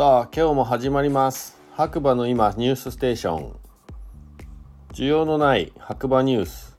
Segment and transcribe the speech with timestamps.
[0.00, 1.58] さあ今日も始まります。
[1.76, 3.56] 白馬の今ニュースステーション。
[4.94, 6.78] 需要のない白馬ニュース。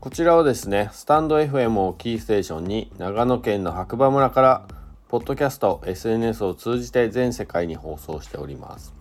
[0.00, 4.66] こちらはですねスタンド FM をキーステーションに長野県の白馬村から
[5.08, 8.94] ポッドキャスト SNS を通じて全世界に放送しております。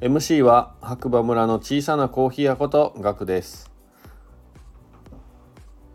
[0.00, 3.72] MC は白馬村の小さなコーヒー屋ことガクです。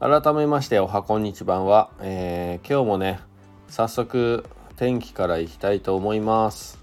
[0.01, 3.21] 改めましておはこんにちばんは、えー、今日もね
[3.69, 4.45] 早速
[4.75, 6.79] 天気からいきたいと思います。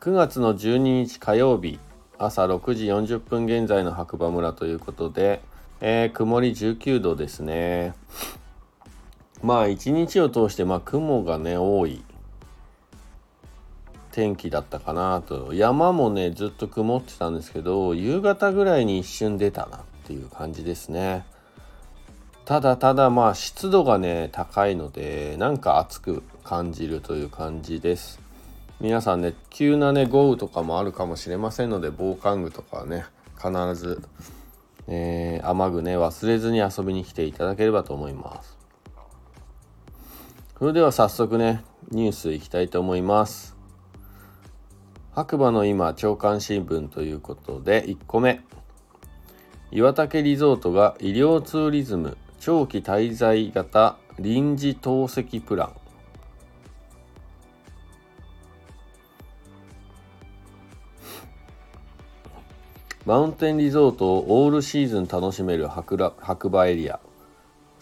[0.00, 1.78] 9月の12日火曜日
[2.18, 5.40] 朝6時40分現在の白馬村ということで、
[5.80, 7.94] えー、曇り19度ですね。
[9.42, 12.04] まあ一日を通してまあ雲がね多い
[14.10, 15.54] 天気だったかなと。
[15.54, 21.24] 山もねずっと曇ってたんですけど夕方ぐらいに一瞬出たなっていう感じですね。
[22.44, 28.20] ただただまあ湿度がね高いのでなんか暑く感じるという感じです。
[28.80, 33.04] 皆さんね急なね豪雨とかもあるかもしれませんので防寒具とかはね
[33.36, 34.02] 必ず、
[34.88, 38.58] えー、雨具ね忘れずに遊びに来ていただければと思います。
[40.58, 43.56] それでは早速ねニュースいきたいと思います。
[45.14, 48.40] 白馬の今朝刊新聞ということで1個目。
[49.70, 55.72] 岩竹リゾートが医療ツーリズム長期滞在型臨時透析プラン。
[63.06, 65.94] マウンテンリゾートをオールシーズン楽しめる白
[66.48, 66.98] 馬エリア。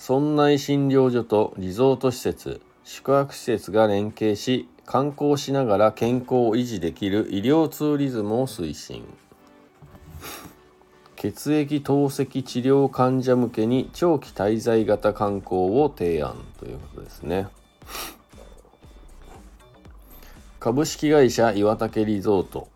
[0.06, 2.60] 村内診療所とリゾート施設。
[2.84, 9.06] 宿泊施設が連携し観光しながら健康を維持できる医療ツーリズムを推進。
[11.20, 17.48] 血液透析治療患者向けに長期滞在型観光を提案ということですね。
[20.58, 22.68] 株式会社岩竹リゾート。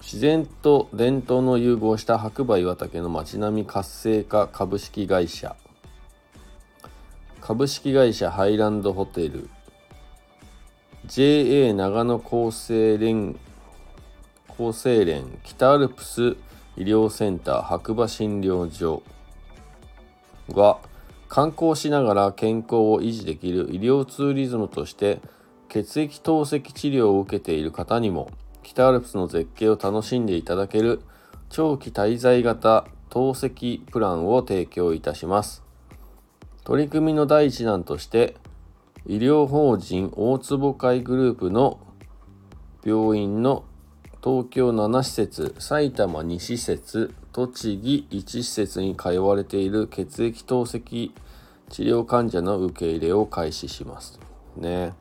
[0.00, 5.56] 自然と伝統の融合した白馬岩竹の街並み活性化株式会社。
[7.40, 9.50] 株式会社ハイランドホテル。
[11.06, 13.34] JA 長野厚生連
[14.56, 16.36] 厚生連北アルプス
[16.76, 19.02] 医療センター白馬診療所
[20.50, 20.78] が
[21.28, 25.20] 観光しながら健康を維持できる医療ツーリズムとして
[25.68, 28.30] 血液透析治療を受けている方にも
[28.62, 31.00] 北アルプスの絶景を楽しんでいただける
[31.48, 35.62] 長期滞在型透析プランを提供いたします。
[36.64, 38.36] 取り組みの第一弾として
[39.06, 41.80] 医療法人大坪会グループの
[42.84, 43.64] 病院の
[44.22, 51.10] 東京7施設、埼玉2施設、栃木1施設に通われている血液透析
[51.70, 54.20] 治療患者の受け入れを開始します。
[54.56, 54.92] ね。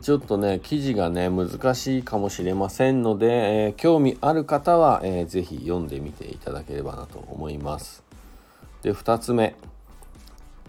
[0.00, 3.26] ちょっとね、記事がね、難しいかもしれませんので、
[3.66, 8.02] えー、興味ある方は、えー、ぜひ読んでみていただければなと思います。
[8.82, 9.54] で、2つ目。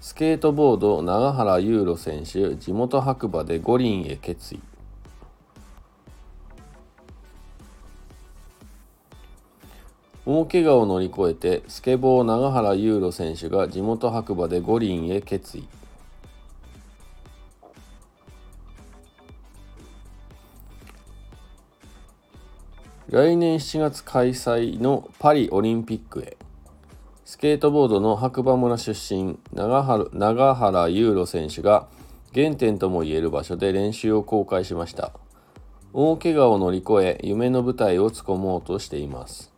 [0.04, 4.60] スケートボード永原優路選手地元白馬で五輪へ決意。
[10.26, 15.68] 大怪我を乗り越えてスケボー永原優路選手が地元白馬で五輪へ決意。
[23.10, 26.38] 来年7月開催のパリオリンピックへ。
[27.32, 31.88] スケートボードの白馬村出身長原長原優路選手が
[32.36, 35.14] 原点ともいえる場所で練習を公開しました。
[35.94, 39.54] 大怪我を乗り越え夢の舞台をつこもうとしています。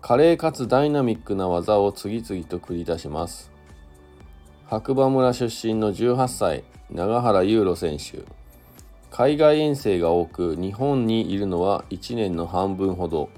[0.00, 3.52] 華麗かつダイナミックな技を次々と繰り出します。
[4.64, 8.24] 白馬村出身の18歳長原優路選手。
[9.10, 13.28] 海外遠征が多く日本にいるのは1年の半分ほど。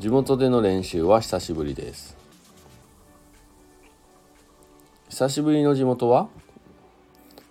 [0.00, 2.16] 地元での練習は久しぶりです。
[5.10, 6.28] 久しぶりの地元は？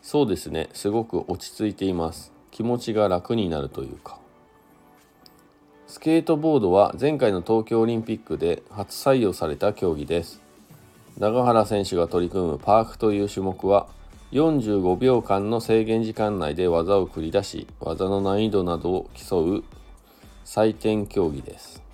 [0.01, 0.68] そうですね。
[0.74, 2.31] すごく落ち着いています。
[2.50, 4.18] 気持ちが楽になるというか。
[5.86, 10.42] スケートボードは前回の東京オリンピックで初採用された競技です。
[11.19, 13.86] 永原選手が取り組むパークという種目は
[14.31, 19.63] 45秒間の制限時間内で技を繰り出し技の難易度などを競う
[20.46, 21.88] 採点競技です。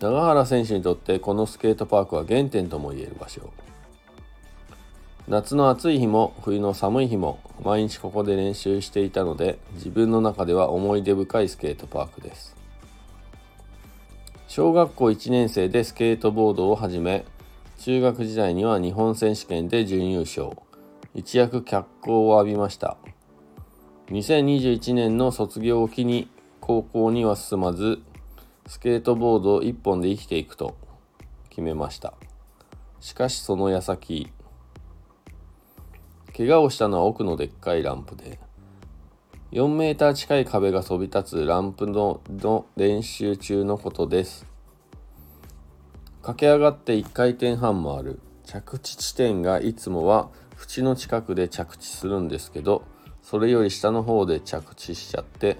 [0.00, 3.50] 永原選手にとってこのスケートパークは原点ともいえる場所。
[5.26, 12.56] 夏の暑い日も冬の寒い日も毎日ここで練習していたので自分の中では思い出深いスケートパークです。
[14.46, 17.26] 小学校1年生でスケートボードを始め
[17.78, 20.50] 中学時代には日本選手権で準優勝。
[21.14, 22.96] 一躍脚光を浴びました。
[24.10, 26.30] 2021年の卒業を機に
[26.60, 28.00] 高校には進まず
[28.68, 30.76] スケートボード1本で生きていくと
[31.48, 32.12] 決めました。
[33.00, 34.30] しかしその矢先
[36.36, 38.38] 怪我をしたのは奥のでっかいランプで
[39.52, 44.46] 4メーター近い壁がそび立つランプのの練習中のことです。
[46.20, 48.20] 駆け上がって1回転半もある。
[48.44, 50.28] 着地地点がいつもは
[50.58, 52.82] 縁の近くで着地するんですけど
[53.22, 55.58] それより下の方で着地しちゃって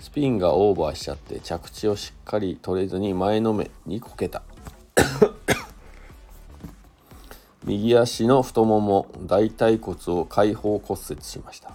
[0.00, 4.42] スピンがオーバーしちゃって着地をしっかり取れずに前のめにこけた。
[7.64, 11.72] 右足の太もも大腿骨を開放骨折しました。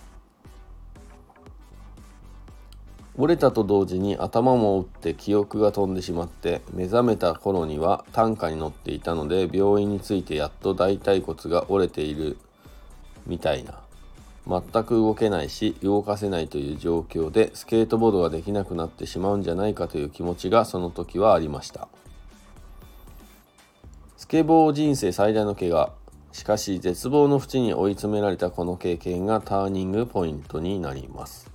[3.17, 12.37] 折れたと同時に頭も打って記憶が飛んでしまって目覚めた頃には担架に乗っていたので病院に着いてやっと大腿骨が折れている
[13.27, 13.79] みたいな。
[14.51, 21.87] 全く動けないし動かせないという状況でスケートボードができなくなってしまうんじゃないかという気持ちがその時はありました。
[24.17, 25.93] スケボー人生最大の怪我
[26.31, 31.51] しかし絶望の淵に追い詰められたこの経験がターニングポイントになります。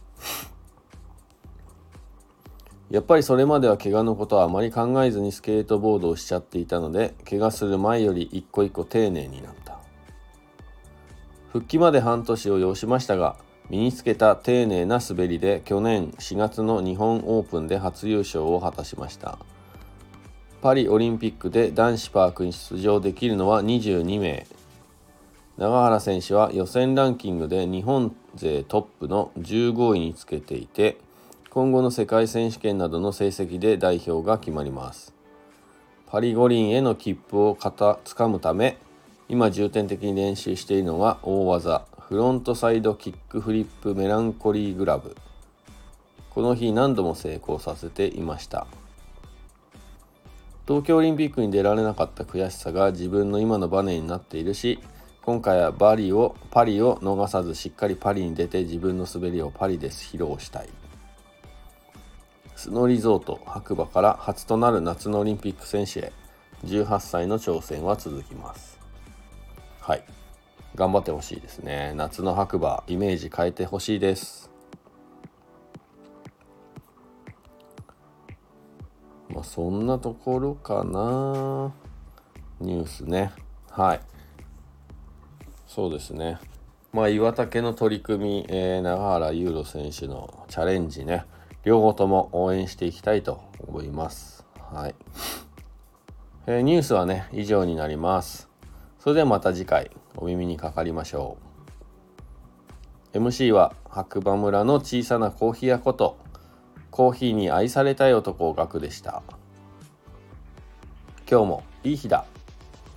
[2.90, 9.65] やっぱりそれまでは怪我のことはあまり考えずにスケートボードをしちゃっていたので怪我する前より一個一個丁寧になった。
[11.56, 13.37] 復帰まで半年を要しましたが
[13.70, 19.38] 身につけた丁寧な滑りで去年4月の日本オープンで初優勝を果たしました。
[20.61, 24.47] パリオリンピックで男子パークに出場できるのは22名。
[25.56, 30.99] 永原選手は予選ランキングで日本勢トップの15位につけていて
[31.49, 35.14] 今後の世界選手権などの成績で代表が決まります。
[36.06, 37.56] パリ五輪への切符を
[38.05, 38.76] つかむため
[39.28, 45.17] 今重点的に練習しているのは大技フロントサイドキックフリップメランコリーグラブ。
[46.31, 48.69] この日何度も成功させていました。
[50.69, 54.81] 東京オリンピックに出られなかった悔しさが自分の今のバネになっているし
[55.23, 60.69] 今回はバリをパリを逃さずしっかりパリに出て自分の滑りをパリで披露したい。
[62.55, 66.12] スノーリゾート白馬から初となる夏のオリンピック選手へ。
[66.64, 68.75] 18歳の挑戦は続きます。
[69.87, 70.05] はい。
[70.75, 71.93] 頑張ってほしいですね。
[71.94, 74.50] 夏の白馬イメージ変えてほしいです。
[79.29, 81.73] まあそんなところかな。
[82.59, 83.31] ニュースね。
[83.71, 84.00] はい。
[85.69, 86.38] そうですね。
[86.93, 91.27] まあ岩竹の取り組み、えー、永原優ロ選手のチャレンジね。
[91.62, 94.44] 両方とも応援していきたいと思います。
[94.73, 94.97] はい。
[96.49, 98.56] えー、ニュースはね、以上になります。
[99.06, 101.38] それではまた次回お耳にかかりましょ
[103.14, 103.19] う。
[103.19, 106.19] MC は白馬村の小さなコーヒー屋こと、
[106.91, 109.23] コーヒーに愛されたい男ガクでした。
[111.31, 112.26] 今日もいい日だ。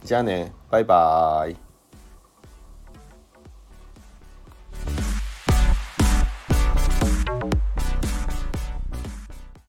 [0.04, 1.69] じゃあね、バイバーイ。